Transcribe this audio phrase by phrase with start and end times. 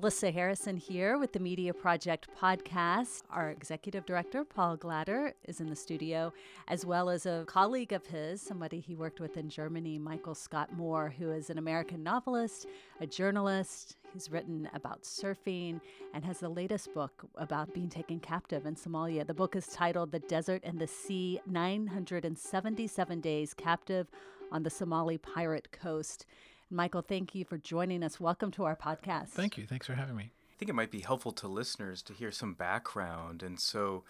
[0.00, 3.20] Melissa Harrison here with the Media Project podcast.
[3.30, 6.32] Our executive director, Paul Glader, is in the studio,
[6.68, 10.72] as well as a colleague of his, somebody he worked with in Germany, Michael Scott
[10.72, 12.66] Moore, who is an American novelist,
[13.02, 13.98] a journalist.
[14.14, 15.82] He's written about surfing
[16.14, 19.26] and has the latest book about being taken captive in Somalia.
[19.26, 24.10] The book is titled The Desert and the Sea 977 Days Captive
[24.50, 26.24] on the Somali Pirate Coast.
[26.70, 28.20] Michael, thank you for joining us.
[28.20, 29.30] Welcome to our podcast.
[29.30, 29.66] Thank you.
[29.66, 30.30] Thanks for having me.
[30.30, 33.42] I think it might be helpful to listeners to hear some background.
[33.42, 34.04] And so,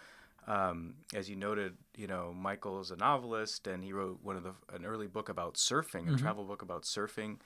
[0.47, 4.43] um, as you noted, you know, Michael is a novelist, and he wrote one of
[4.43, 6.17] the an early book about surfing, mm-hmm.
[6.17, 7.39] a travel book about surfing.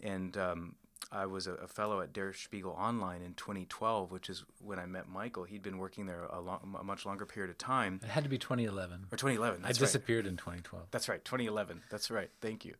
[0.00, 0.76] And um,
[1.10, 4.86] I was a, a, fellow at Der Spiegel Online in 2012, which is when I
[4.86, 5.44] met Michael.
[5.44, 7.98] He'd been working there a, long, a much longer period of time.
[8.04, 9.06] It had to be 2011.
[9.10, 9.64] Or 2011.
[9.64, 10.30] I disappeared right.
[10.30, 10.86] in 2012.
[10.92, 11.82] That's right, 2011.
[11.90, 12.30] That's right.
[12.40, 12.74] Thank you.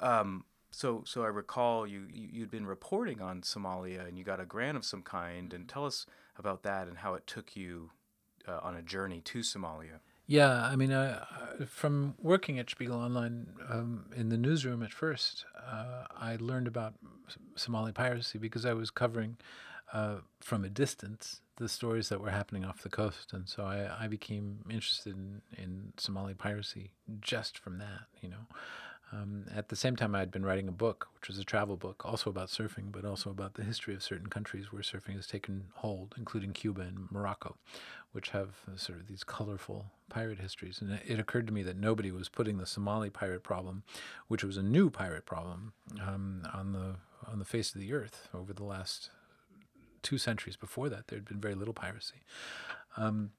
[0.00, 4.40] Um, so, so I recall you, you had been reporting on Somalia, and you got
[4.40, 5.52] a grant of some kind.
[5.52, 7.90] And tell us about that and how it took you
[8.48, 10.00] uh, on a journey to Somalia.
[10.26, 11.24] Yeah, I mean, uh,
[11.66, 16.94] from working at Spiegel Online um, in the newsroom at first, uh, I learned about
[17.56, 19.36] Somali piracy because I was covering
[19.92, 24.04] uh, from a distance the stories that were happening off the coast, and so I,
[24.04, 28.46] I became interested in, in Somali piracy just from that, you know.
[29.14, 31.76] Um, at the same time, I had been writing a book, which was a travel
[31.76, 35.26] book, also about surfing, but also about the history of certain countries where surfing has
[35.26, 37.56] taken hold, including Cuba and Morocco,
[38.12, 40.80] which have uh, sort of these colorful pirate histories.
[40.80, 43.84] And it, it, occurred to me that nobody was putting the Somali pirate problem,
[44.26, 46.96] which was a new pirate problem, um, on the
[47.30, 49.10] on the face of the earth over the last
[50.02, 50.56] two centuries.
[50.56, 52.22] Before that, there had been very little piracy.
[52.96, 53.30] Um,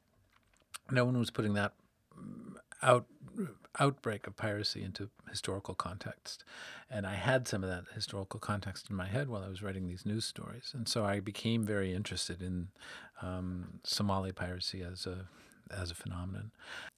[0.90, 1.74] no one was putting that
[2.82, 3.06] out
[3.78, 6.46] outbreak of piracy into historical context.
[6.90, 9.88] And I had some of that historical context in my head while I was writing
[9.88, 10.72] these news stories.
[10.74, 12.70] And so I became very interested in
[13.22, 15.28] um, Somali piracy as a
[15.72, 16.52] as a phenomenon.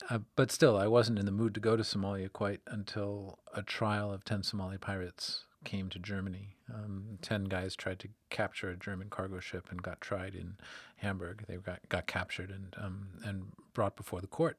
[0.10, 3.62] Uh, but still, I wasn't in the mood to go to Somalia quite until a
[3.62, 6.56] trial of 10 Somali pirates came to Germany.
[6.74, 10.58] Um, 10 guys tried to capture a German cargo ship and got tried in
[10.98, 11.46] Hamburg.
[11.48, 14.58] They got, got captured and, um, and brought before the court.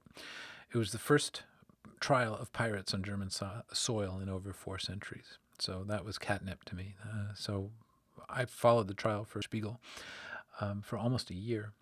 [0.72, 1.42] It was the first
[2.00, 5.38] trial of pirates on German so- soil in over four centuries.
[5.58, 6.94] So that was catnip to me.
[7.04, 7.70] Uh, so
[8.28, 9.80] I followed the trial for Spiegel
[10.60, 11.72] um, for almost a year.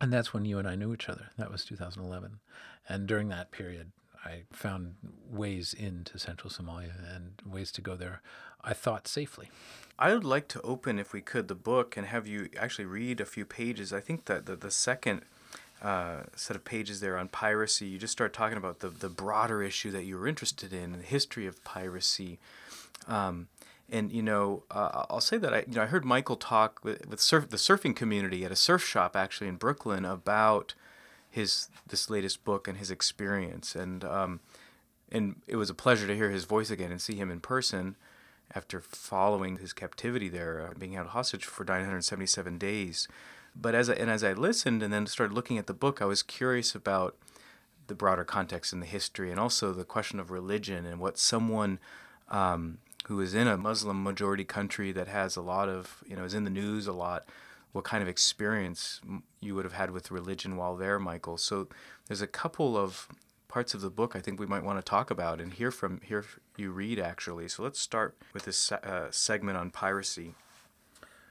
[0.00, 1.30] And that's when you and I knew each other.
[1.38, 2.40] That was 2011.
[2.88, 3.92] And during that period,
[4.24, 4.94] I found
[5.30, 8.22] ways into central Somalia and ways to go there,
[8.62, 9.50] I thought safely.
[9.98, 13.20] I would like to open, if we could, the book and have you actually read
[13.20, 13.92] a few pages.
[13.92, 15.22] I think that the, the second
[15.82, 19.62] uh, set of pages there on piracy, you just start talking about the, the broader
[19.62, 22.38] issue that you were interested in, the history of piracy.
[23.06, 23.48] Um,
[23.90, 27.06] and you know, uh, I'll say that I you know I heard Michael talk with,
[27.06, 30.74] with surf, the surfing community at a surf shop actually in Brooklyn about
[31.34, 34.40] his this latest book and his experience, and um,
[35.10, 37.96] and it was a pleasure to hear his voice again and see him in person
[38.54, 43.08] after following his captivity there, uh, being held hostage for 977 days.
[43.56, 46.04] But as I, and as I listened and then started looking at the book, I
[46.04, 47.16] was curious about
[47.88, 51.80] the broader context and the history, and also the question of religion and what someone
[52.28, 56.24] um, who is in a Muslim majority country that has a lot of, you know,
[56.24, 57.28] is in the news a lot,
[57.74, 59.00] what kind of experience
[59.40, 61.36] you would have had with religion while there, Michael.
[61.36, 61.66] So
[62.06, 63.08] there's a couple of
[63.48, 66.00] parts of the book I think we might want to talk about and hear from
[66.00, 66.24] hear
[66.56, 67.48] you read actually.
[67.48, 70.34] So let's start with this uh, segment on piracy.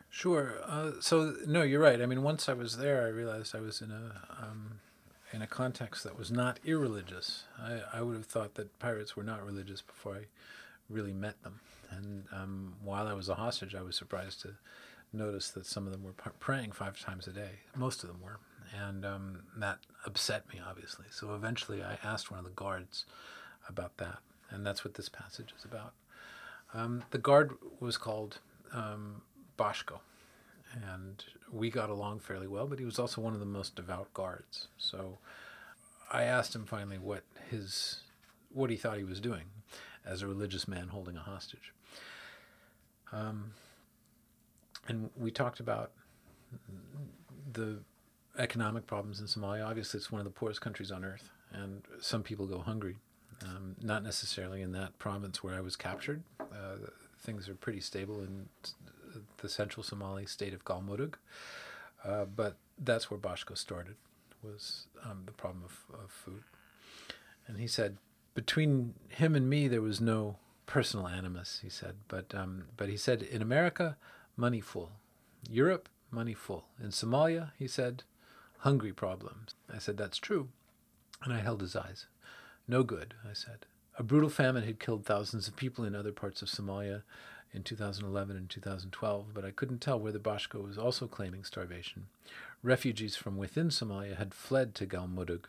[0.10, 0.56] Sure.
[0.66, 2.02] Uh, so no, you're right.
[2.02, 4.12] I mean, once I was there, I realized I was in a
[4.42, 4.82] um,
[5.32, 7.46] in a context that was not irreligious.
[7.58, 10.26] I, I would have thought that pirates were not religious before I
[10.90, 11.62] really met them.
[11.90, 14.56] And um, while I was a hostage, I was surprised to
[15.14, 17.60] notice that some of them were praying five times a day.
[17.76, 18.40] Most of them were,
[18.76, 21.06] and um, that upset me obviously.
[21.12, 23.06] So eventually, I asked one of the guards
[23.70, 24.20] about that,
[24.50, 25.94] and that's what this passage is about.
[26.74, 28.40] Um, the guard was called
[28.74, 29.22] um,
[29.58, 30.00] Bashko.
[30.74, 34.12] And we got along fairly well, but he was also one of the most devout
[34.14, 34.68] guards.
[34.78, 35.20] So
[36.12, 38.00] I asked him finally what his
[38.52, 39.46] what he thought he was doing
[40.06, 41.74] as a religious man holding a hostage.
[43.12, 43.54] Um,
[44.88, 45.92] and we talked about
[47.52, 47.80] the
[48.38, 49.66] economic problems in Somalia.
[49.68, 52.98] Obviously, it's one of the poorest countries on earth, and some people go hungry.
[53.44, 56.24] Um, not necessarily in that province where I was captured.
[56.40, 56.78] Uh,
[57.20, 58.48] things are pretty stable in
[59.38, 61.16] the central Somali state of Galmudug.
[62.06, 63.96] Uh, but that's where Bashko started,
[64.44, 66.44] was um, the problem of, of food.
[67.48, 67.98] And he said,
[68.34, 71.96] between him and me, there was no personal animus, he said.
[72.08, 73.98] But, um, but he said, in America,
[74.36, 74.92] money full.
[75.50, 76.66] Europe, money full.
[76.82, 78.04] In Somalia, he said,
[78.60, 79.56] hungry problems.
[79.74, 80.50] I said, That's true.
[81.24, 82.08] And I held his eyes.
[82.68, 83.66] No good, I said.
[83.98, 87.04] A brutal famine had killed thousands of people in other parts of Somalia
[87.54, 92.08] in 2011 and 2012, but I couldn't tell whether Bashko was also claiming starvation.
[92.64, 95.46] Refugees from within Somalia had fled to Galmudug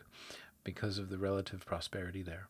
[0.63, 2.47] because of the relative prosperity there.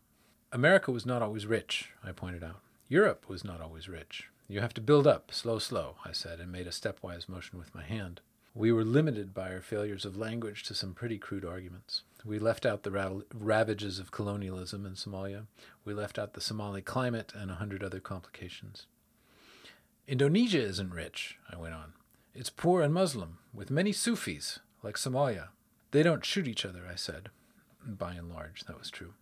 [0.52, 2.60] America was not always rich, I pointed out.
[2.90, 4.30] Europe was not always rich.
[4.48, 7.74] You have to build up, slow, slow, I said, and made a stepwise motion with
[7.74, 8.22] my hand.
[8.54, 12.04] We were limited by our failures of language to some pretty crude arguments.
[12.24, 15.48] We left out the ravages of colonialism in Somalia.
[15.84, 18.86] We left out the Somali climate and a hundred other complications.
[20.08, 21.94] Indonesia isn't rich, I went on.
[22.34, 25.50] It's poor and Muslim, with many Sufis, like Somalia.
[25.92, 27.30] They don't shoot each other, I said.
[27.86, 29.14] By and large, that was true.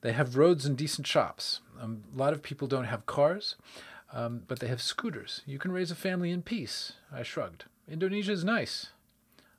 [0.00, 1.60] They have roads and decent shops.
[1.80, 3.56] A lot of people don't have cars,
[4.12, 5.42] um, but they have scooters.
[5.46, 6.92] You can raise a family in peace.
[7.12, 7.64] I shrugged.
[7.88, 8.88] Indonesia is nice.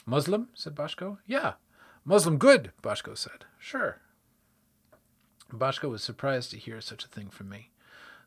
[0.05, 0.50] Muslim?
[0.53, 1.17] said Bashko.
[1.25, 1.53] Yeah.
[2.05, 3.45] Muslim good, Bashko said.
[3.57, 4.00] Sure.
[5.51, 7.69] Bashko was surprised to hear such a thing from me.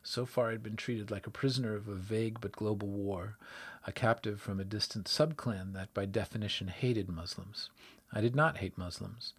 [0.03, 3.37] So far, I'd been treated like a prisoner of a vague but global war,
[3.85, 7.69] a captive from a distant subclan that, by definition, hated Muslims.
[8.13, 9.33] I did not hate Muslims,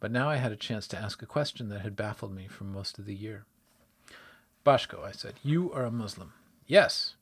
[0.00, 2.64] but now I had a chance to ask a question that had baffled me for
[2.64, 3.44] most of the year.
[4.64, 6.32] Bashko, I said, you are a Muslim.
[6.66, 7.16] Yes,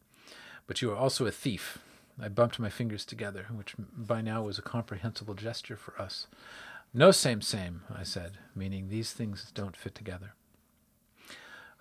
[0.66, 1.78] but you are also a thief.
[2.20, 6.28] I bumped my fingers together, which by now was a comprehensible gesture for us.
[6.94, 10.34] No same same, I said, meaning these things don't fit together.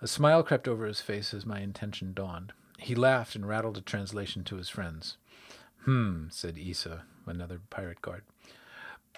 [0.00, 2.52] A smile crept over his face as my intention dawned.
[2.78, 5.16] He laughed and rattled a translation to his friends.
[5.84, 8.22] Hmm, said Isa, another pirate guard.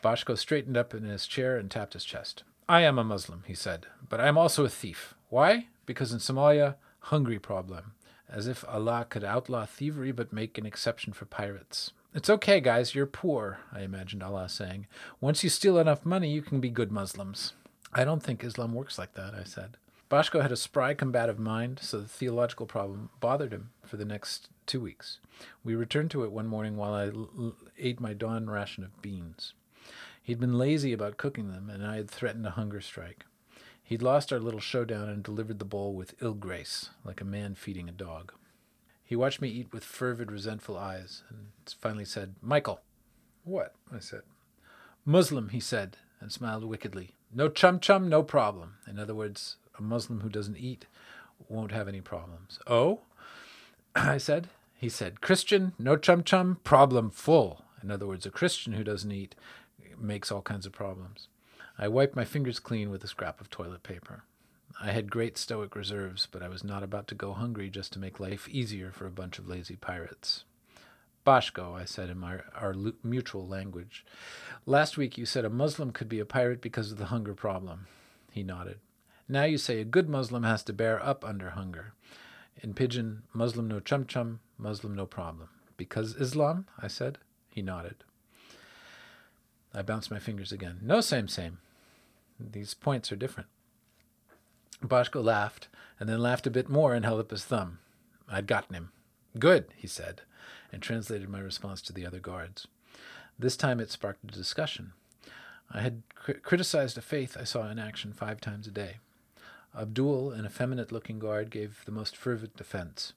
[0.02, 2.42] Bashko straightened up in his chair and tapped his chest.
[2.68, 5.14] I am a Muslim, he said, but I am also a thief.
[5.30, 5.68] Why?
[5.86, 7.92] Because in Somalia, hungry problem
[8.28, 11.92] as if Allah could outlaw thievery but make an exception for pirates.
[12.14, 14.86] It's okay, guys, you're poor, I imagined Allah saying.
[15.20, 17.54] Once you steal enough money, you can be good Muslims.
[17.92, 19.76] I don't think Islam works like that, I said.
[20.10, 24.48] Bashko had a spry, combative mind, so the theological problem bothered him for the next
[24.66, 25.18] two weeks.
[25.64, 29.02] We returned to it one morning while I l- l- ate my dawn ration of
[29.02, 29.54] beans.
[30.22, 33.24] He'd been lazy about cooking them, and I had threatened a hunger strike.
[33.86, 37.54] He'd lost our little showdown and delivered the bowl with ill grace, like a man
[37.54, 38.32] feeding a dog.
[39.04, 41.48] He watched me eat with fervid, resentful eyes, and
[41.78, 42.80] finally said, Michael.
[43.44, 43.74] What?
[43.94, 44.22] I said.
[45.04, 47.10] Muslim, he said, and smiled wickedly.
[47.30, 48.76] No chum chum, no problem.
[48.88, 50.86] In other words, a Muslim who doesn't eat
[51.48, 52.58] won't have any problems.
[52.66, 53.00] Oh?
[53.94, 54.48] I said.
[54.74, 57.64] He said, Christian, no chum chum, problem full.
[57.82, 59.34] In other words, a Christian who doesn't eat
[59.98, 61.28] makes all kinds of problems.
[61.78, 64.22] I wiped my fingers clean with a scrap of toilet paper.
[64.80, 67.98] I had great stoic reserves, but I was not about to go hungry just to
[67.98, 70.44] make life easier for a bunch of lazy pirates.
[71.26, 74.04] Bashko, I said in my, our mutual language.
[74.66, 77.86] Last week you said a Muslim could be a pirate because of the hunger problem.
[78.30, 78.78] He nodded.
[79.28, 81.94] Now you say a good Muslim has to bear up under hunger.
[82.62, 85.48] In pidgin, Muslim no chum chum, Muslim no problem.
[85.76, 86.66] Because Islam?
[86.78, 87.18] I said.
[87.48, 88.04] He nodded.
[89.74, 90.78] I bounced my fingers again.
[90.82, 91.58] No same same.
[92.38, 93.48] These points are different.
[94.82, 97.78] Bashko laughed, and then laughed a bit more and held up his thumb.
[98.28, 98.90] I'd gotten him.
[99.38, 100.22] Good, he said,
[100.72, 102.66] and translated my response to the other guards.
[103.38, 104.92] This time it sparked a discussion.
[105.70, 108.98] I had cr- criticized a faith I saw in action five times a day.
[109.76, 113.12] Abdul, an effeminate looking guard, gave the most fervent defense.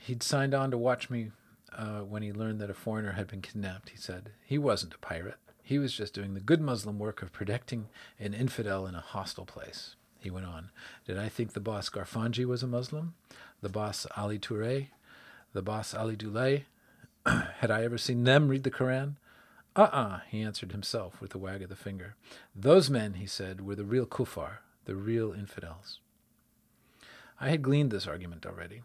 [0.00, 1.32] He'd signed on to watch me
[1.76, 4.30] uh, when he learned that a foreigner had been kidnapped, he said.
[4.44, 5.38] He wasn't a pirate.
[5.66, 7.88] He was just doing the good Muslim work of protecting
[8.20, 9.96] an infidel in a hostile place.
[10.20, 10.70] He went on.
[11.06, 13.14] Did I think the boss Garfanji was a Muslim?
[13.62, 14.88] The boss Ali Toure?
[15.54, 16.64] The boss Ali Dulay?
[17.26, 19.16] Had I ever seen them read the Koran?
[19.74, 22.14] Uh uh-uh, uh, he answered himself with a wag of the finger.
[22.54, 25.98] Those men, he said, were the real kuffar, the real infidels.
[27.40, 28.82] I had gleaned this argument already.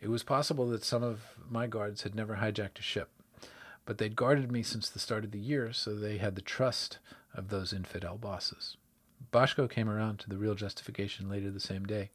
[0.00, 3.10] It was possible that some of my guards had never hijacked a ship
[3.86, 6.98] but they'd guarded me since the start of the year, so they had the trust
[7.34, 8.76] of those infidel bosses.
[9.32, 12.10] Bashko came around to the real justification later the same day.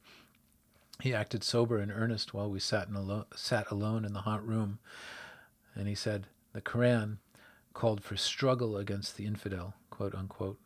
[1.00, 4.46] He acted sober and earnest while we sat, in alo- sat alone in the hot
[4.46, 4.78] room,
[5.74, 7.18] and he said, The Koran
[7.72, 10.58] called for struggle against the infidel, quote unquote.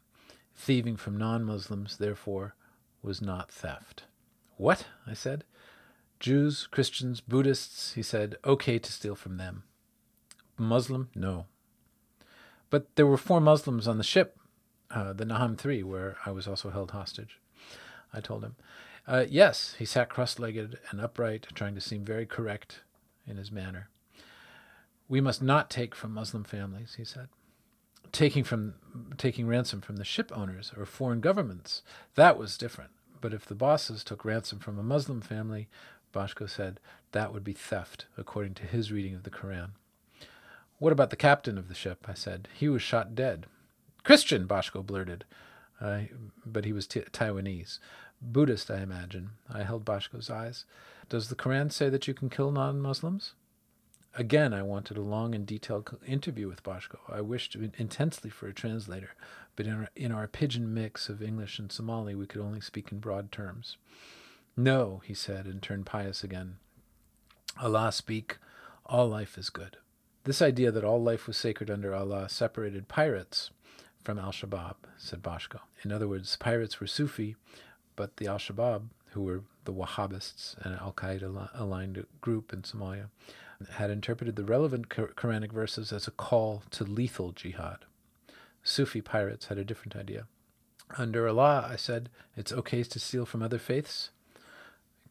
[0.57, 2.55] Thieving from non Muslims, therefore,
[3.03, 4.05] was not theft.
[4.57, 4.87] What?
[5.07, 5.45] I said.
[6.19, 9.65] Jews, Christians, Buddhists, he said, okay to steal from them.
[10.65, 11.11] Muslim?
[11.15, 11.47] No.
[12.71, 14.39] But there were four Muslims on the ship,
[14.91, 17.39] uh, the Naham 3, where I was also held hostage.
[18.13, 18.57] I told him.
[19.07, 22.81] Uh, yes, he sat cross legged and upright, trying to seem very correct
[23.27, 23.89] in his manner.
[25.09, 27.29] We must not take from Muslim families, he said.
[28.11, 28.75] Taking from
[29.19, 31.83] taking ransom from the ship owners or foreign governments,
[32.15, 32.91] that was different.
[33.21, 35.69] But if the bosses took ransom from a Muslim family,
[36.13, 36.81] Boshko said,
[37.13, 39.73] that would be theft, according to his reading of the Koran.
[40.79, 42.07] What about the captain of the ship?
[42.09, 42.49] I said.
[42.55, 43.47] He was shot dead.
[44.05, 45.25] Christian, Boshko blurted.
[45.81, 46.03] Uh,
[46.45, 47.79] but he was t- Taiwanese.
[48.21, 49.31] Buddhist, I imagine.
[49.53, 50.65] I held Boshko's eyes.
[51.09, 53.33] Does the Koran say that you can kill non Muslims?
[54.15, 56.99] Again, I wanted a long and detailed interview with Boshko.
[57.09, 59.11] I wished intensely for a translator,
[59.57, 62.91] but in our, in our pidgin mix of English and Somali, we could only speak
[62.91, 63.77] in broad terms.
[64.57, 66.57] No, he said, and turned pious again.
[67.61, 68.39] Allah speak,
[68.87, 69.77] all life is good.
[70.27, 73.53] This idea that all life was sacred under Allah separated pirates
[74.03, 75.61] from Al Shabaab, said Boshko.
[75.85, 77.37] In other words, pirates were Sufi,
[77.95, 83.07] but the Al Shabaab, who were the Wahhabists, an Al Qaeda aligned group in Somalia,
[83.75, 87.85] had interpreted the relevant Quranic verses as a call to lethal jihad.
[88.65, 90.27] Sufi pirates had a different idea.
[90.99, 94.11] Under Allah, I said, it's okay to steal from other faiths?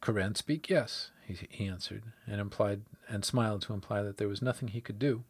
[0.01, 4.41] Quran speak, yes, he, he answered, and implied and smiled to imply that there was
[4.41, 5.23] nothing he could do.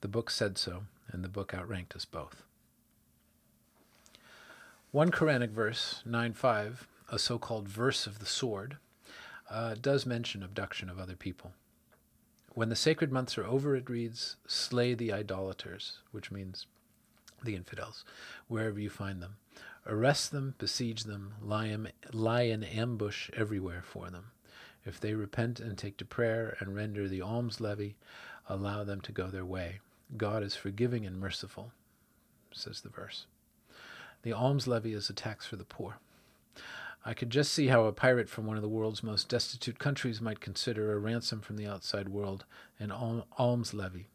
[0.00, 2.42] The book said so, and the book outranked us both.
[4.90, 8.78] One Quranic verse, 9.5, a so-called verse of the sword,
[9.50, 11.52] uh, does mention abduction of other people.
[12.54, 16.66] When the sacred months are over, it reads, slay the idolaters, which means
[17.44, 18.04] the infidels,
[18.48, 19.36] wherever you find them.
[19.86, 24.30] Arrest them, besiege them, lie in, lie in ambush everywhere for them.
[24.84, 27.96] If they repent and take to prayer and render the alms levy,
[28.48, 29.80] allow them to go their way.
[30.16, 31.72] God is forgiving and merciful,
[32.52, 33.26] says the verse.
[34.22, 35.98] The alms levy is a tax for the poor.
[37.04, 40.20] I could just see how a pirate from one of the world's most destitute countries
[40.20, 42.44] might consider a ransom from the outside world
[42.78, 44.08] an alms levy.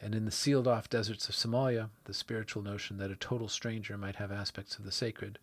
[0.00, 3.98] And in the sealed off deserts of Somalia, the spiritual notion that a total stranger
[3.98, 5.38] might have aspects of the sacred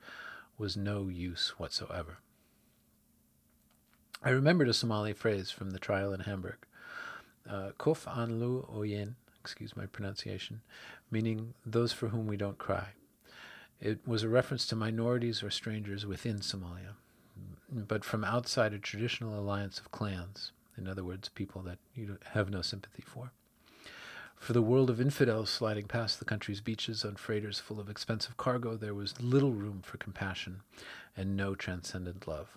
[0.57, 2.19] was no use whatsoever.
[4.23, 6.57] I remembered a Somali phrase from the trial in Hamburg,
[7.49, 10.61] uh, Kuf an lu oyen, excuse my pronunciation,
[11.11, 12.89] meaning those for whom we don't cry.
[13.79, 16.95] It was a reference to minorities or strangers within Somalia,
[17.69, 22.49] but from outside a traditional alliance of clans, in other words, people that you have
[22.49, 23.31] no sympathy for.
[24.45, 28.37] For the world of infidels sliding past the country's beaches on freighters full of expensive
[28.37, 30.61] cargo, there was little room for compassion
[31.17, 32.55] and no transcendent love.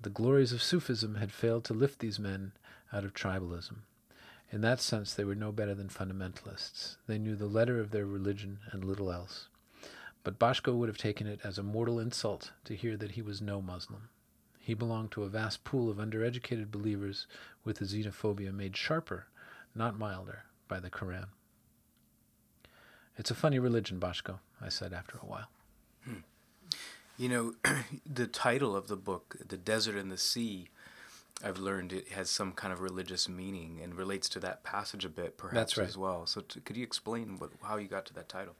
[0.00, 2.52] The glories of Sufism had failed to lift these men
[2.92, 3.78] out of tribalism.
[4.52, 6.94] In that sense, they were no better than fundamentalists.
[7.08, 9.48] They knew the letter of their religion and little else.
[10.22, 13.42] But Boshko would have taken it as a mortal insult to hear that he was
[13.42, 14.10] no Muslim.
[14.60, 17.26] He belonged to a vast pool of undereducated believers
[17.64, 19.26] with a xenophobia made sharper,
[19.74, 21.26] not milder, by the Koran.
[23.18, 25.48] It's a funny religion, Bashko, I said after a while.
[26.04, 26.20] Hmm.
[27.18, 27.54] You know,
[28.06, 30.70] the title of the book, The Desert and the Sea,
[31.44, 35.10] I've learned it has some kind of religious meaning and relates to that passage a
[35.10, 35.86] bit, perhaps, right.
[35.86, 36.24] as well.
[36.26, 38.54] So, t- could you explain what, how you got to that title?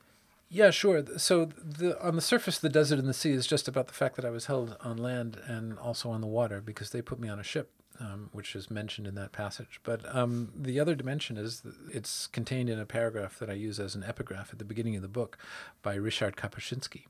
[0.51, 1.05] Yeah, sure.
[1.17, 4.17] So the on the surface, the desert and the sea is just about the fact
[4.17, 7.29] that I was held on land and also on the water because they put me
[7.29, 9.81] on a ship, um, which is mentioned in that passage.
[9.83, 13.95] But um, the other dimension is it's contained in a paragraph that I use as
[13.95, 15.39] an epigraph at the beginning of the book
[15.83, 17.05] by Richard Kapuscinski,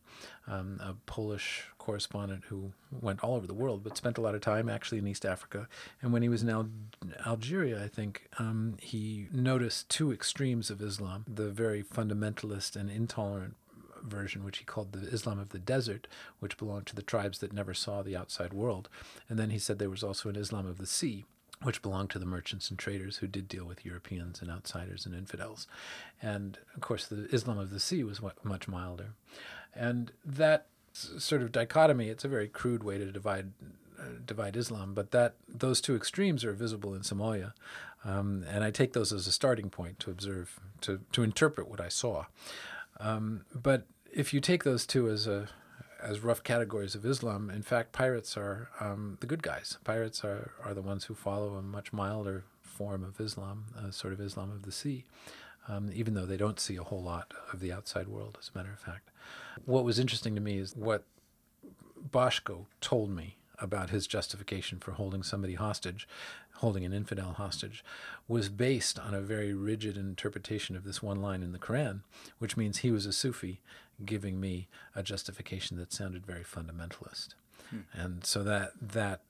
[0.47, 4.41] um, a Polish correspondent who went all over the world, but spent a lot of
[4.41, 5.69] time actually in East Africa.
[6.03, 6.69] And when he was in Al-
[7.27, 13.57] Algeria, I think, um, he noticed two extremes of Islam the very fundamentalist and intolerant
[14.03, 16.07] version, which he called the Islam of the desert,
[16.39, 18.89] which belonged to the tribes that never saw the outside world.
[19.29, 21.25] And then he said there was also an Islam of the sea,
[21.63, 25.15] which belonged to the merchants and traders who did deal with Europeans and outsiders and
[25.15, 25.67] infidels.
[26.23, 29.15] And of course, the Islam of the sea was much milder.
[29.75, 32.09] And that sort of dichotomy.
[32.09, 33.53] It's a very crude way to divide
[33.99, 37.53] uh, divide Islam, but that those two extremes are visible in Somalia,
[38.05, 41.81] um, and I take those as a starting point to observe to to interpret what
[41.81, 42.27] I saw.
[43.01, 45.49] Um, but if you take those two as a
[46.03, 49.77] as rough categories of Islam, in fact, pirates are um, the good guys.
[49.85, 54.15] Pirates are, are the ones who follow a much milder form of Islam, a sort
[54.15, 55.05] of Islam of the sea,
[55.69, 58.57] um, even though they don't see a whole lot of the outside world, as a
[58.57, 59.11] matter of fact.
[59.67, 61.05] What was interesting to me is what
[62.11, 66.09] Boshko told me about his justification for holding somebody hostage,
[66.57, 67.85] holding an infidel hostage,
[68.29, 72.01] was based on a very rigid interpretation of this one line in the Quran,
[72.39, 73.61] which means he was a Sufi
[74.05, 77.35] giving me a justification that sounded very fundamentalist.
[77.71, 77.81] Hmm.
[77.93, 79.21] And so that that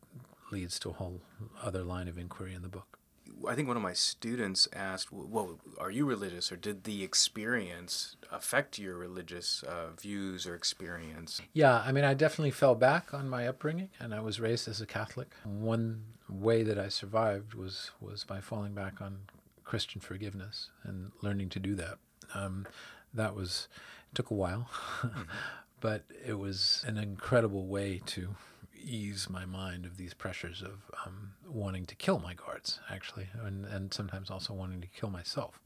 [0.53, 1.21] leads to a whole
[1.63, 3.00] other line of inquiry in the book.
[3.49, 8.17] I think one of my students asked, "Well, are you religious, or did the experience
[8.31, 13.29] affect your religious uh, views or experience?" Yeah, I mean, I definitely fell back on
[13.29, 15.35] my upbringing, and I was raised as a Catholic.
[15.45, 19.21] One way that I survived was was by falling back on
[19.65, 21.99] Christian forgiveness and learning to do that.
[22.35, 22.67] Um,
[23.15, 23.69] that was
[24.15, 24.69] took a while,
[25.01, 25.23] mm-hmm.
[25.81, 28.35] but it was an incredible way to
[28.83, 33.65] ease my mind of these pressures of um, wanting to kill my guards, actually, and,
[33.67, 35.61] and sometimes also wanting to kill myself.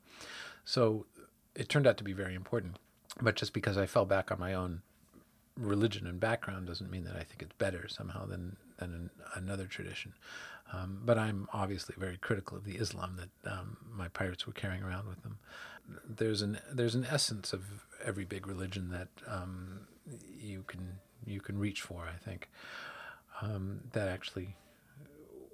[0.64, 1.06] So
[1.54, 2.76] it turned out to be very important.
[3.21, 4.83] But just because I fell back on my own
[5.56, 9.66] religion and background doesn't mean that I think it's better somehow than, than an, another
[9.66, 10.14] tradition.
[10.73, 14.83] Um, but I'm obviously very critical of the Islam that um, my pirates were carrying
[14.83, 15.38] around with them.
[16.09, 19.87] There's an there's an essence of every big religion that um,
[20.40, 22.09] you can you can reach for.
[22.09, 22.49] I think
[23.40, 24.56] um, that actually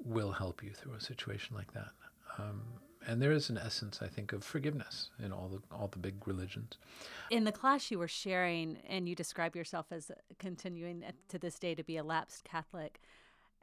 [0.05, 1.91] will help you through a situation like that.
[2.39, 2.63] Um,
[3.07, 6.27] and there is an essence, I think, of forgiveness in all the all the big
[6.27, 6.77] religions.
[7.31, 11.75] In the class you were sharing, and you describe yourself as continuing to this day
[11.75, 13.01] to be a lapsed Catholic.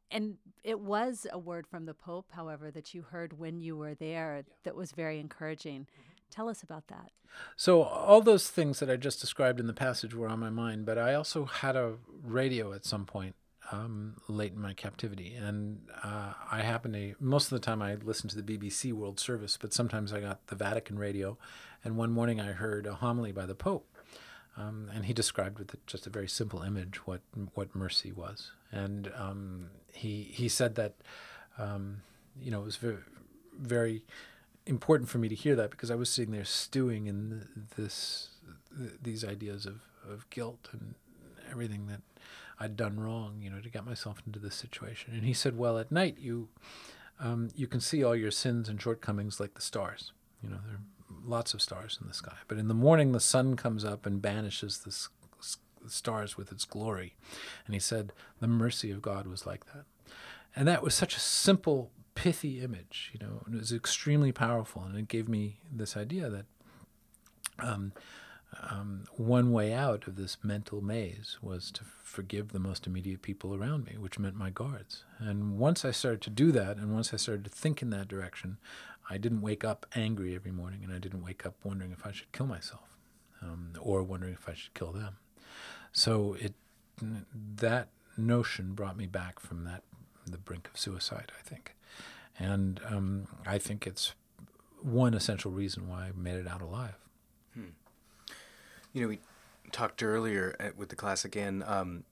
[0.10, 3.94] And it was a word from the Pope, however, that you heard when you were
[3.94, 4.54] there yeah.
[4.64, 5.82] that was very encouraging.
[5.82, 6.02] Mm-hmm.
[6.32, 7.12] Tell us about that.
[7.56, 10.86] So, all those things that I just described in the passage were on my mind,
[10.86, 13.36] but I also had a radio at some point
[13.72, 15.36] um, late in my captivity.
[15.36, 19.20] And uh, I happen to, most of the time I listen to the BBC World
[19.20, 21.38] Service, but sometimes I got the Vatican radio.
[21.84, 23.88] And one morning I heard a homily by the Pope.
[24.58, 27.22] Um, and he described with just a very simple image what
[27.54, 28.52] what mercy was.
[28.72, 30.96] And um, he he said that,
[31.60, 32.02] um,
[32.42, 32.98] you know, it was very,
[33.56, 34.04] very
[34.66, 37.48] important for me to hear that because I was sitting there stewing in
[37.78, 38.30] this
[39.02, 40.96] these ideas of, of guilt and
[41.52, 42.02] everything that
[42.60, 45.14] I'd done wrong, you know, to get myself into this situation.
[45.14, 46.50] And he said, well, at night you
[47.20, 50.12] um, you can see all your sins and shortcomings like the stars.
[50.44, 50.82] You know, there are
[51.26, 52.36] lots of stars in the sky.
[52.48, 54.96] But in the morning, the sun comes up and banishes the,
[55.84, 57.16] the stars with its glory.
[57.66, 59.86] And he said, the mercy of God was like that.
[60.56, 64.84] And that was such a simple, pithy image, you know, it was extremely powerful.
[64.84, 66.46] And it gave me this idea that
[67.60, 67.94] um,
[68.72, 73.54] um, one way out of this mental maze was to forgive the most immediate people
[73.54, 75.04] around me, which meant my guards.
[75.20, 78.08] And once I started to do that, and once I started to think in that
[78.08, 78.58] direction,
[79.10, 82.12] I didn't wake up angry every morning, and I didn't wake up wondering if I
[82.12, 82.88] should kill myself,
[83.42, 85.18] um, or wondering if I should kill them.
[85.92, 86.54] So it
[87.58, 89.84] that notion brought me back from that
[90.26, 91.76] the brink of suicide, I think,
[92.40, 94.14] and um, I think it's
[94.82, 96.96] one essential reason why I made it out alive.
[98.98, 99.20] You know, we
[99.72, 101.64] talked earlier at, with the class again.
[101.68, 102.04] Um,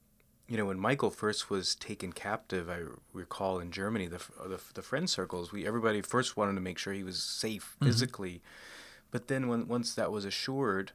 [0.46, 4.82] you know, when Michael first was taken captive, I recall in Germany, the, the, the
[4.82, 7.86] friend circles, we everybody first wanted to make sure he was safe mm-hmm.
[7.86, 9.06] physically, mm-hmm.
[9.10, 10.92] but then when once that was assured,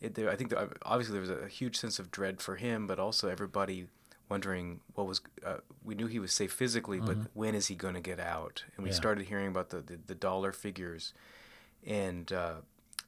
[0.00, 2.54] it, there, I think there, obviously there was a, a, huge sense of dread for
[2.54, 3.88] him, but also everybody
[4.28, 5.20] wondering what was.
[5.44, 7.06] Uh, we knew he was safe physically, mm-hmm.
[7.06, 8.62] but when is he going to get out?
[8.76, 8.96] And we yeah.
[8.96, 11.12] started hearing about the, the, the dollar figures,
[11.84, 12.54] and uh,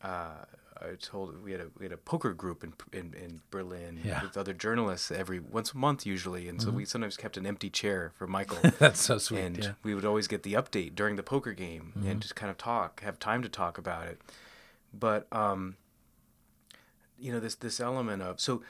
[0.03, 0.45] uh,
[0.81, 4.23] I told we had a we had a poker group in in, in Berlin yeah.
[4.23, 6.69] with other journalists every once a month usually, and mm-hmm.
[6.69, 8.59] so we sometimes kept an empty chair for Michael.
[8.79, 9.41] That's so sweet.
[9.41, 9.73] And yeah.
[9.83, 12.09] we would always get the update during the poker game mm-hmm.
[12.09, 14.21] and just kind of talk, have time to talk about it.
[14.93, 15.77] But um,
[17.19, 18.62] you know this this element of so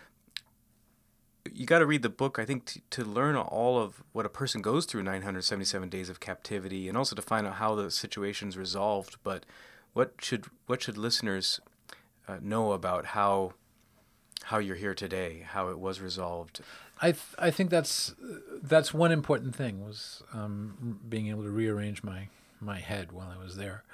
[1.52, 4.28] you got to read the book, I think, t- to learn all of what a
[4.28, 8.56] person goes through 977 days of captivity, and also to find out how the situation's
[8.56, 9.16] resolved.
[9.22, 9.46] But
[9.92, 11.60] what should what should listeners
[12.28, 13.52] uh, know about how
[14.44, 16.60] how you're here today, how it was resolved.
[17.00, 18.14] I th- I think that's
[18.62, 22.28] that's one important thing was um, being able to rearrange my
[22.60, 23.84] my head while I was there.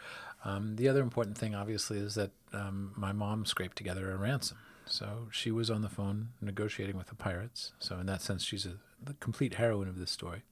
[0.45, 4.59] Um, the other important thing, obviously, is that um, my mom scraped together a ransom.
[4.87, 7.73] So she was on the phone negotiating with the pirates.
[7.79, 10.43] So in that sense, she's a, the complete heroine of this story.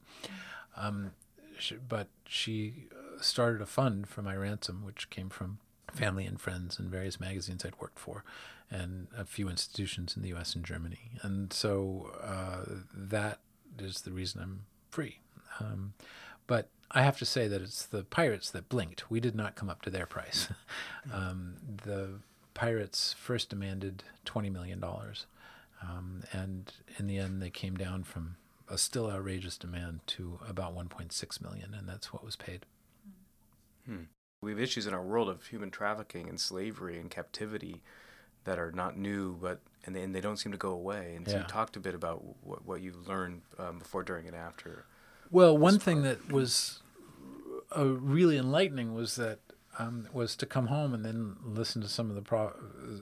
[0.76, 1.10] Um,
[1.58, 5.58] she, but she uh, started a fund for my ransom, which came from
[5.90, 8.24] family and friends and various magazines I'd worked for,
[8.70, 10.54] and a few institutions in the U.S.
[10.54, 11.10] and Germany.
[11.22, 13.40] And so uh, that
[13.78, 15.20] is the reason I'm free.
[15.58, 15.94] Um,
[16.46, 19.10] but I have to say that it's the pirates that blinked.
[19.10, 20.48] We did not come up to their price.
[21.12, 22.20] um, the
[22.54, 24.82] pirates first demanded $20 million.
[25.82, 28.36] Um, and in the end, they came down from
[28.68, 32.66] a still outrageous demand to about 1.6 million, and that's what was paid.
[33.86, 34.04] Hmm.
[34.42, 37.82] We have issues in our world of human trafficking and slavery and captivity
[38.44, 41.14] that are not new, but and they, and they don't seem to go away.
[41.14, 44.34] And so you talked a bit about what, what you learned um, before, during, and
[44.34, 44.86] after.
[45.30, 46.82] Well, one thing that was
[47.76, 49.40] uh, really enlightening was that
[49.78, 52.54] um, was to come home and then listen to some of the pro-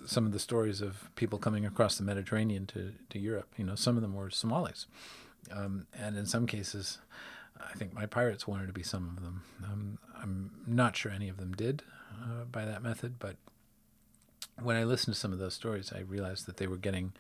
[0.07, 3.49] some of the stories of people coming across the Mediterranean to, to Europe.
[3.57, 4.87] You know, some of them were Somalis,
[5.53, 6.99] um, and in some cases,
[7.61, 9.43] I think my pirates wanted to be some of them.
[9.65, 11.83] Um, I'm not sure any of them did
[12.23, 13.37] uh, by that method, but
[14.61, 17.13] when I listened to some of those stories, I realized that they were getting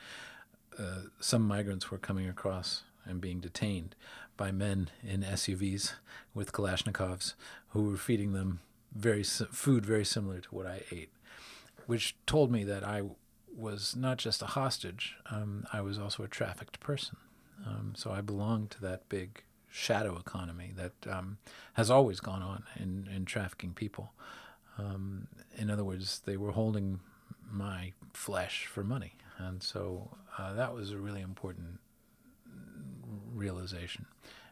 [0.78, 3.94] uh, some migrants were coming across and being detained
[4.36, 5.94] by men in SUVs
[6.34, 7.34] with Kalashnikovs
[7.70, 8.60] who were feeding them
[8.94, 11.10] very food very similar to what I ate,
[11.86, 13.02] which told me that I
[13.54, 17.16] was not just a hostage, um, I was also a trafficked person.
[17.66, 21.38] Um, so I belonged to that big shadow economy that um,
[21.74, 24.12] has always gone on in, in trafficking people.
[24.78, 27.00] Um, in other words, they were holding
[27.50, 29.14] my flesh for money.
[29.38, 31.80] And so uh, that was a really important
[33.34, 34.06] realization.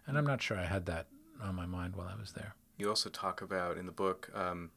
[0.07, 1.07] And I'm not sure I had that
[1.43, 2.55] on my mind while I was there.
[2.79, 4.71] You also talk about in the book, um,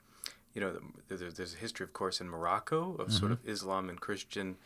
[0.53, 3.11] you know, there's a history, of course, in Morocco of mm-hmm.
[3.11, 4.57] sort of Islam and Christian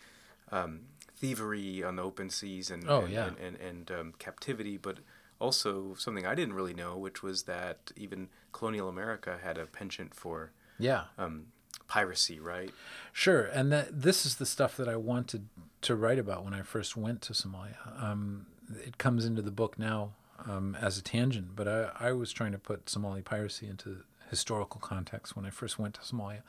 [0.52, 0.82] um,
[1.16, 3.28] thievery on the open seas and oh, and, yeah.
[3.28, 5.00] and, and, and um, captivity, but
[5.44, 10.16] also something I didn't really know, which was that even colonial America had a penchant
[10.16, 11.48] for yeah um,
[11.88, 12.72] piracy, right?
[13.12, 15.50] Sure, and that this is the stuff that I wanted
[15.82, 18.02] to write about when I first went to Somalia.
[18.02, 18.48] Um,
[18.86, 20.14] it comes into the book now
[20.48, 24.80] um, as a tangent, but I, I was trying to put Somali piracy into historical
[24.80, 26.42] context when I first went to Somalia,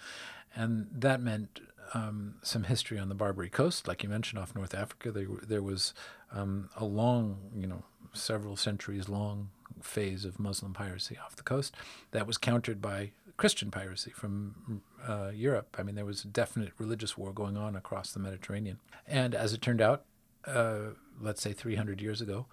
[0.55, 1.61] and that meant
[1.93, 5.11] um, some history on the Barbary Coast, like you mentioned, off North Africa.
[5.11, 5.93] There, there was
[6.33, 7.83] um, a long, you know,
[8.15, 9.51] several centuries long
[9.83, 11.75] phase of Muslim piracy off the coast
[12.13, 15.77] that was countered by Christian piracy from uh, Europe.
[15.79, 18.79] I mean, there was a definite religious war going on across the Mediterranean.
[19.07, 20.05] And as it turned out,
[20.47, 22.47] uh, let's say 300 years ago,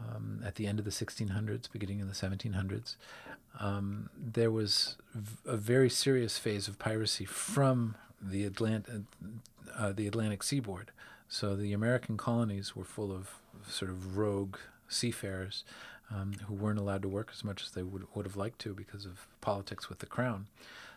[0.00, 2.96] um, at the end of the 1600s, beginning of the 1700s,
[3.60, 9.04] um, there was v- a very serious phase of piracy from the, Atlant-
[9.76, 10.90] uh, the Atlantic seaboard.
[11.28, 13.30] So the American colonies were full of
[13.66, 14.56] sort of rogue
[14.88, 15.64] seafarers
[16.10, 18.74] um, who weren't allowed to work as much as they would, would have liked to
[18.74, 20.46] because of politics with the crown.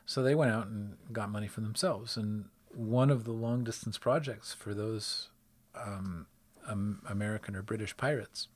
[0.05, 2.17] So they went out and got money for themselves.
[2.17, 5.29] And one of the long distance projects for those
[5.75, 6.27] um,
[6.67, 8.47] um, American or British pirates,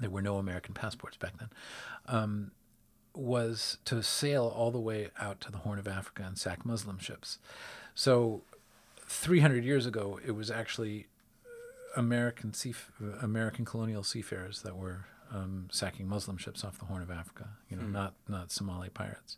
[0.00, 1.50] there were no American passports back then,
[2.06, 2.52] um,
[3.14, 6.98] was to sail all the way out to the Horn of Africa and sack Muslim
[6.98, 7.38] ships.
[7.94, 8.42] So
[9.06, 11.06] 300 years ago, it was actually
[11.96, 12.74] American sea,
[13.20, 17.48] American colonial seafarers that were um, sacking Muslim ships off the Horn of Africa.
[17.68, 17.92] You know, mm.
[17.92, 19.36] not not Somali pirates.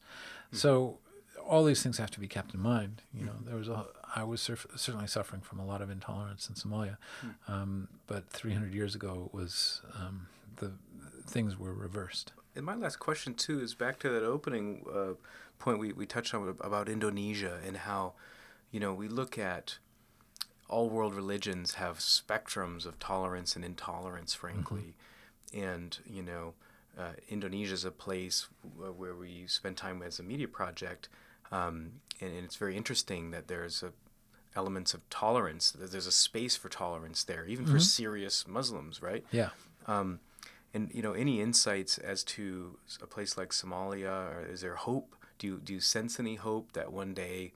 [0.53, 0.59] Mm.
[0.59, 0.99] So
[1.47, 3.03] all these things have to be kept in mind.
[3.13, 3.47] You know, mm.
[3.47, 6.97] there was a I was surf- certainly suffering from a lot of intolerance in Somalia,
[7.21, 7.53] hmm.
[7.53, 10.73] um, but 300 years ago was um, the
[11.27, 12.33] things were reversed.
[12.55, 15.15] And my last question too is back to that opening uh,
[15.59, 18.13] point we, we touched on about Indonesia and how,
[18.71, 19.79] you know, we look at
[20.69, 24.81] all world religions have spectrums of tolerance and intolerance, frankly.
[24.81, 25.01] Mm-hmm
[25.55, 26.55] and you know,
[26.99, 31.09] uh, Indonesia is a place w- where we spend time as a media project,
[31.53, 33.93] um, and, and, it's very interesting that there's a
[34.57, 35.71] elements of tolerance.
[35.71, 37.75] That there's a space for tolerance there, even mm-hmm.
[37.75, 39.25] for serious Muslims, right?
[39.31, 39.51] Yeah.
[39.87, 40.21] Um,
[40.73, 45.15] and you know, any insights as to a place like Somalia, or is there hope?
[45.39, 47.53] Do you do you sense any hope that one day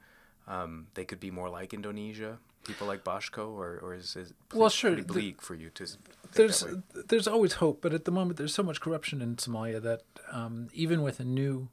[0.46, 2.38] um, they could be more like Indonesia?
[2.64, 5.70] People like Boshko, or, or is it pretty, well, sure, pretty bleak the, for you
[5.70, 5.86] to?
[6.34, 6.64] There's
[7.08, 10.68] there's always hope, but at the moment there's so much corruption in Somalia that um,
[10.72, 11.68] even with a new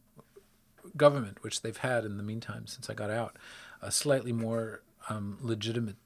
[0.95, 3.37] government, which they've had in the meantime since I got out,
[3.81, 5.97] a slightly more um, legitimate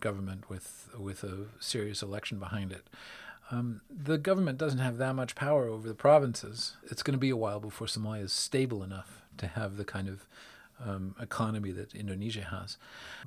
[0.00, 2.88] government with with a serious election behind it.
[3.50, 6.76] Um, the government doesn't have that much power over the provinces.
[6.90, 10.08] It's going to be a while before Somalia is stable enough to have the kind
[10.08, 10.26] of
[10.84, 12.76] um, economy that Indonesia has.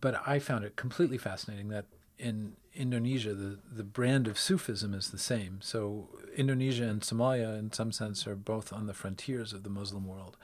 [0.02, 1.86] But I found it completely fascinating that
[2.18, 5.60] in Indonesia, the, the brand of Sufism is the same.
[5.62, 10.06] So Indonesia and Somalia, in some sense, are both on the frontiers of the Muslim
[10.06, 10.38] world.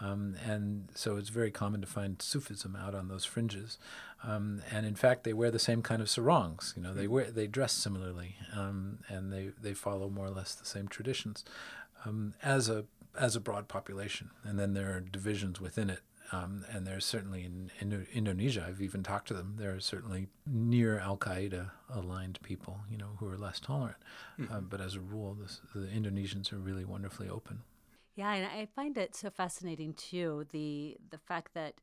[0.00, 3.78] Um, and so it's very common to find Sufism out on those fringes.
[4.24, 6.74] Um, and in fact, they wear the same kind of sarongs.
[6.76, 10.54] You know, they wear they dress similarly, um, and they, they follow more or less
[10.54, 11.44] the same traditions
[12.04, 12.84] um, as a
[13.18, 14.30] as a broad population.
[14.44, 18.80] And then there are divisions within it um, and there's certainly in, in, Indonesia, I've
[18.80, 19.56] even talked to them.
[19.58, 23.98] There are certainly near Al Qaeda aligned people, you know, who are less tolerant.
[24.38, 24.54] Mm-hmm.
[24.54, 27.62] Uh, but as a rule, this, the Indonesians are really wonderfully open.
[28.14, 31.74] Yeah, and I find it so fascinating too the the fact that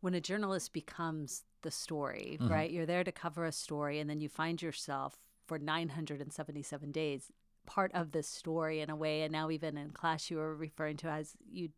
[0.00, 2.52] when a journalist becomes the story, mm-hmm.
[2.52, 2.70] right?
[2.70, 7.30] You're there to cover a story, and then you find yourself for 977 days
[7.66, 9.22] part of this story in a way.
[9.22, 11.70] And now, even in class, you were referring to as you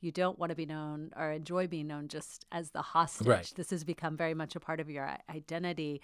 [0.00, 3.26] you don't want to be known or enjoy being known just as the hostage.
[3.26, 3.52] Right.
[3.54, 6.00] This has become very much a part of your identity.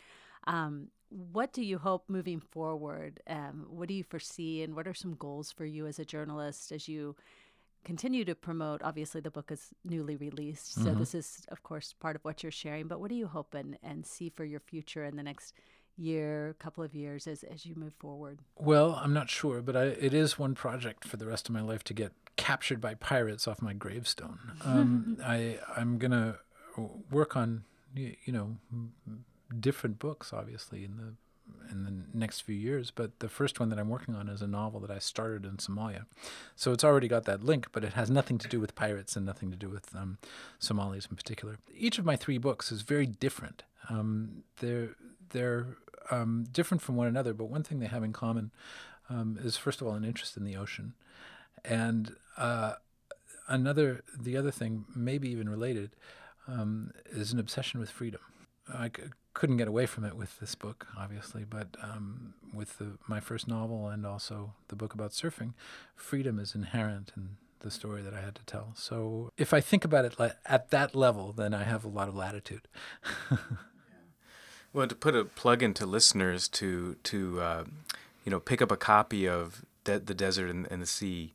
[0.47, 3.21] Um, what do you hope moving forward?
[3.27, 6.73] Um, what do you foresee, and what are some goals for you as a journalist
[6.73, 7.17] as you
[7.85, 8.83] continue to promote?
[8.83, 10.99] Obviously, the book is newly released, so Mhm.
[10.99, 12.89] this is, of course, part of what you're sharing.
[12.89, 15.55] But what do you hope and, and see for your future in the next
[15.97, 18.41] year, couple of years as, as you move forward?
[18.59, 21.63] Well, I'm not sure, but I, it is one project for the rest of my
[21.63, 24.39] life to get captured by pirates off my gravestone.
[24.65, 26.39] Um, I I'm gonna
[27.11, 28.57] work on you know
[29.59, 31.15] different books, obviously in the
[31.71, 32.91] in the next few years.
[32.91, 35.57] But the first one that I'm working on is a novel that I started in
[35.57, 36.07] Somalia,
[36.55, 39.25] so it's already got that link, but it has nothing to do with pirates and
[39.25, 40.19] nothing to do with um,
[40.59, 41.59] Somalis in particular.
[41.75, 43.63] Each of my three books is very different.
[43.89, 44.91] Um, they're
[45.31, 45.77] they're
[46.11, 48.51] um, different from one another, but one thing they have in common
[49.09, 50.95] um, is first of all an interest in the ocean,
[51.69, 52.75] and uh,
[53.49, 55.91] another the other thing, maybe even related,
[56.49, 58.21] um, is an obsession with freedom.
[58.73, 62.99] I c- couldn't get away from it with this book, obviously, but um, with the,
[63.07, 65.53] my first novel and also the book about surfing,
[65.95, 68.73] freedom is inherent in the story that I had to tell.
[68.75, 72.09] So if I think about it li- at that level, then I have a lot
[72.09, 72.67] of latitude.
[74.73, 77.65] Well, to put a plug into listeners to to uh,
[78.25, 81.33] you know pick up a copy of De- the desert and, and the sea,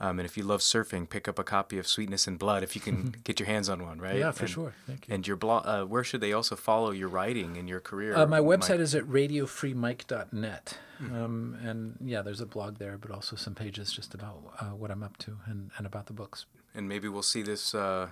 [0.00, 2.74] um, and if you love surfing, pick up a copy of Sweetness and Blood if
[2.74, 4.16] you can get your hands on one, right?
[4.16, 4.72] Yeah, for And- sure.
[4.86, 5.14] Thank you.
[5.14, 8.14] And your blog, uh, where should they also follow your writing and your career?
[8.16, 8.60] Uh, my Mike?
[8.60, 10.78] website is at radiofreemike.net.
[11.00, 14.90] Um, and yeah, there's a blog there, but also some pages just about uh, what
[14.90, 16.46] I'm up to and, and about the books.
[16.74, 18.08] and maybe we'll see this uh,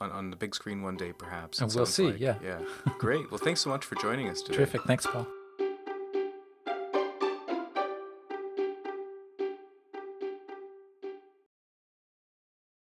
[0.00, 1.60] on on the big screen one day, perhaps.
[1.60, 2.20] And we'll see, like.
[2.20, 2.36] yeah.
[2.42, 2.58] yeah.
[2.98, 3.30] Great.
[3.30, 4.56] Well, thanks so much for joining us today.
[4.56, 4.82] Terrific.
[4.82, 5.26] Thanks, Paul.